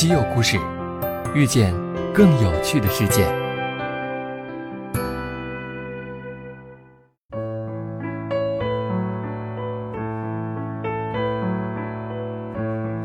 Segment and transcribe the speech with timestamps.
[0.00, 0.58] 稀有故事，
[1.34, 1.74] 遇见
[2.14, 3.22] 更有趣的世界。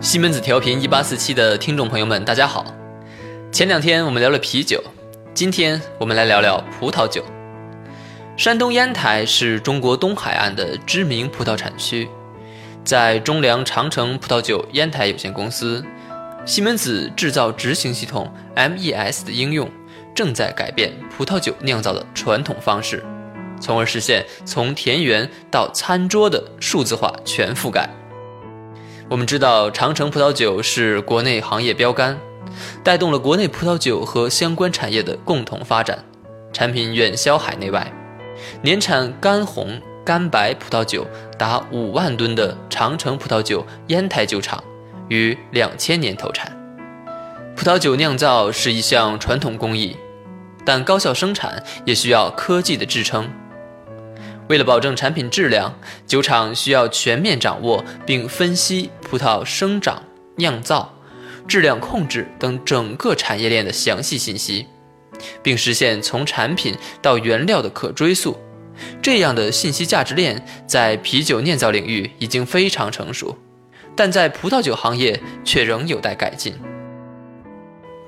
[0.00, 2.66] 西门子调频一八四七的听众朋友们，大家好。
[3.52, 4.82] 前两天我们聊了啤酒，
[5.32, 7.22] 今天我们来聊聊葡萄酒。
[8.36, 12.08] 山东烟台是中国东海岸的知名葡萄产区，
[12.82, 15.84] 在中粮长城葡萄酒烟台有限公司，
[16.46, 19.70] 西门子制造执行系统 MES 的应用，
[20.14, 23.04] 正在改变葡萄酒酿造的传统方式，
[23.60, 27.88] 从而实现从田园到餐桌的数字化全覆盖。
[29.08, 32.18] 我们知道，长城葡萄酒是国内行业标杆，
[32.82, 36.04] 带动了国内葡萄酒和相关产业的共同发展，
[36.52, 37.92] 产品远销海内外。
[38.62, 41.06] 年产干红、干白葡萄酒
[41.38, 44.62] 达五万吨的长城葡萄酒烟台酒厂，
[45.10, 46.50] 于两千年投产。
[47.54, 49.94] 葡萄酒酿造是一项传统工艺，
[50.64, 53.30] 但高效生产也需要科技的支撑。
[54.48, 60.02] 为了保证产品质量，酒厂需要全面掌握并分析葡萄生长、
[60.36, 60.92] 酿造、
[61.46, 64.66] 质量控制等整个产业链的详细信息。
[65.42, 68.38] 并实现从产品到原料的可追溯，
[69.02, 73.36] 这样的信息价值链在啤酒酿造领域已经非常成熟，
[73.96, 76.54] 但在葡萄酒行业却仍有待改进。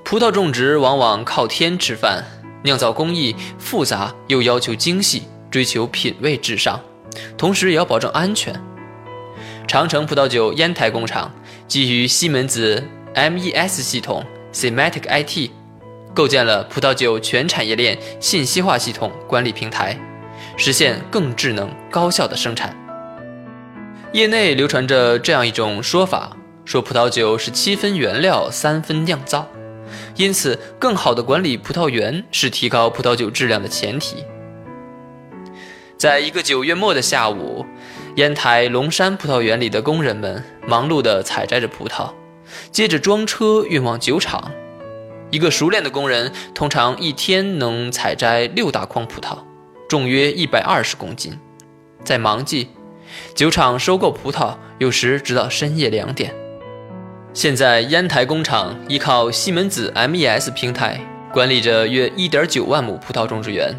[0.03, 2.23] 葡萄种植往往靠天吃饭，
[2.63, 6.79] 酿造工艺复杂又要求精细，追求品味至上，
[7.37, 8.53] 同时也要保证安全。
[9.67, 11.31] 长城葡萄酒烟台工厂
[11.67, 12.83] 基于西门子
[13.15, 15.51] MES 系统 （Sematic IT），。
[16.13, 19.97] 构建了葡萄酒全产业链信息化系统管理平台，
[20.57, 22.77] 实现更智能高效的生产。
[24.13, 29.49] 业内流传着这样一种说法，说葡萄酒是七分原料三分酿造，
[30.15, 34.23] 因此更好的管理葡萄园是提高葡萄酒质量的前提。
[35.97, 37.65] 在一个九月末的下午，
[38.17, 42.11] 烟台龙山葡萄园里的工人们忙碌地采摘着葡萄，
[42.69, 44.51] 接着装车运往酒厂。
[45.31, 49.39] 一个熟练的工人通常一天能采摘六大筐葡萄，
[49.89, 51.35] 重约一百二十公斤。
[52.03, 52.69] 在忙季，
[53.35, 56.33] 酒厂收购葡萄有时直到深夜两点。
[57.33, 60.99] 现在烟台工厂依靠西门子 MES 平台
[61.33, 63.73] 管理着约一点九万亩葡萄种植园，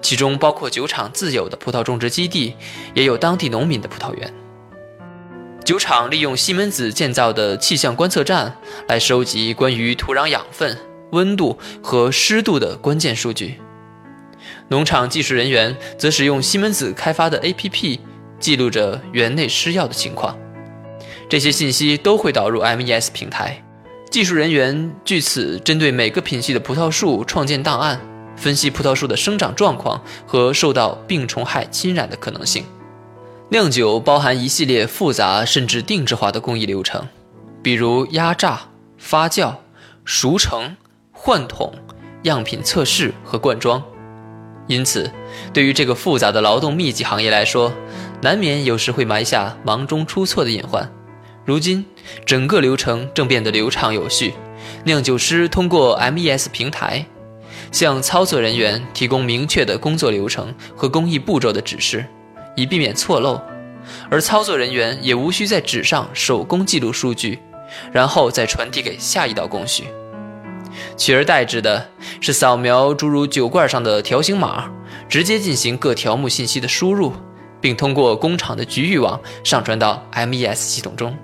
[0.00, 2.54] 其中包括酒厂自有的葡萄种植基地，
[2.94, 4.32] 也有当地农民的葡萄园。
[5.64, 8.56] 酒厂利用西门子建造的气象观测站
[8.88, 10.76] 来收集关于土壤养分。
[11.12, 13.60] 温度和湿度的关键数据，
[14.68, 17.98] 农场技术人员则使用西门子开发的 APP
[18.42, 20.36] 记录着园内施药的情况。
[21.30, 23.64] 这些信息都会导入 MES 平台，
[24.10, 27.98] 技术人员据此针对每个品系的葡萄树创建档案，
[28.36, 32.64] 分析葡萄树的生长状况和受到病虫害侵染的可能性。
[33.48, 37.08] 酿酒包含一系列复杂甚至定制化的工艺流程，
[37.62, 38.60] 比如压榨、
[38.98, 39.54] 发酵、
[40.04, 40.76] 熟成。
[41.24, 41.72] 换桶、
[42.24, 43.80] 样品测试和灌装，
[44.66, 45.08] 因此，
[45.52, 47.72] 对于这个复杂的劳动密集行业来说，
[48.22, 50.88] 难免有时会埋下忙中出错的隐患。
[51.44, 51.84] 如今，
[52.24, 54.32] 整个流程正变得流畅有序，
[54.84, 57.04] 酿酒师通过 MES 平台，
[57.72, 62.06] 向操作人员提供明确的工作流程和工艺步骤的指示，
[62.54, 63.40] 以避免错漏，
[64.08, 67.40] 而操作人员也无需在纸上手工记录数据，
[67.90, 69.86] 然后再传递给下一道工序。
[70.96, 71.88] 取而代之的
[72.20, 74.70] 是扫描诸如酒罐上的条形码，
[75.08, 77.12] 直接进行各条目信息的输入，
[77.62, 81.16] 并通过工厂的局域网上传到 MES 系统中。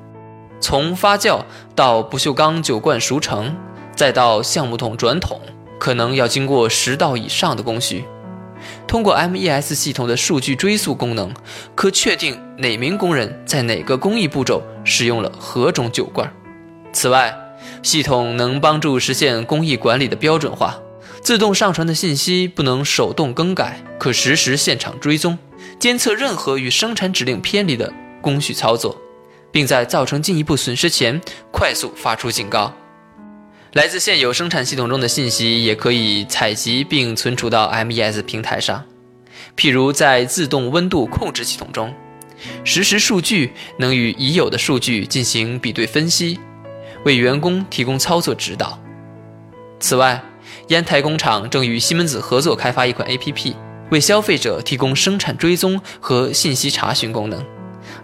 [0.61, 1.43] 从发酵
[1.75, 3.55] 到不锈钢酒罐熟成，
[3.95, 5.41] 再到橡木桶转桶，
[5.79, 8.05] 可能要经过十道以上的工序。
[8.87, 11.33] 通过 MES 系统的数据追溯功能，
[11.77, 16.33] 可确定哪名工人在哪个工艺步骤使用了何种酒罐。
[16.93, 17.33] 此外，
[17.83, 20.77] 系统能帮助实现工艺管理的标准化，
[21.21, 25.39] 自动上传的信息不能手动更改，可实时现场追踪，
[25.79, 29.01] 监测任何与生产指令偏离的工序操作，
[29.53, 31.21] 并在造成进一步损失前
[31.53, 32.75] 快速发出警告。
[33.75, 38.85] 来自现有生产系统中的信息也可以采集并存储到 MES 平台上，
[39.57, 41.95] 譬如在自动温度控制系统中，
[42.65, 46.41] 实时数据能与已有的数据进行比对分析。
[47.05, 48.77] 为员工提供操作指导。
[49.79, 50.21] 此外，
[50.69, 53.55] 烟台工厂正与西门子合作开发一款 APP，
[53.91, 57.43] 为消费者提供生产追踪和信息查询功能，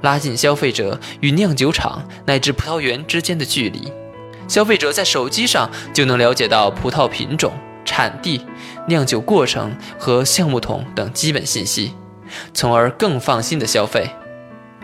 [0.02, 3.92] 拉近消费者与酿酒厂乃至葡萄园之间的距离。
[4.48, 7.52] 消费者在手机上就能了解到葡萄品种、
[7.84, 8.40] 产地、
[8.88, 11.92] 酿酒过程和橡木桶等基本信息，
[12.52, 14.08] 从而更放心的消费，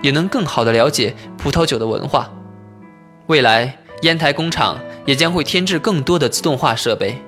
[0.03, 2.31] 也能更好的了解葡萄酒的文化。
[3.27, 7.23] 未来，烟台工厂也将会添置更多的自动化设备，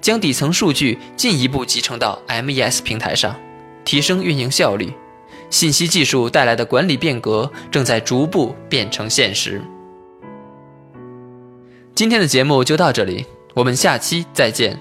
[0.00, 3.34] 将底层数据进一步集成到 MES 平台上，
[3.84, 4.92] 提升运营效率。
[5.50, 9.62] 信息技术带来的管理变革正在逐步变成现实。
[11.94, 14.78] 今天的节目就到这里，我们下期再见。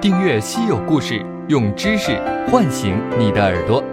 [0.00, 1.20] 订阅《稀有故事》，
[1.52, 2.18] 用知识
[2.50, 3.84] 唤醒你的耳朵。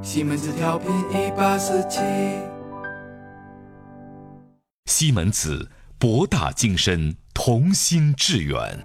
[0.00, 1.98] 西门子调频一八四七，
[4.84, 5.68] 西门子
[5.98, 8.78] 博大精深，同心致远。